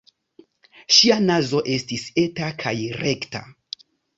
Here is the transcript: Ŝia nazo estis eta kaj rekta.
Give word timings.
Ŝia 0.99 1.17
nazo 1.27 1.61
estis 1.75 2.07
eta 2.25 2.51
kaj 2.65 2.75
rekta. 3.07 3.47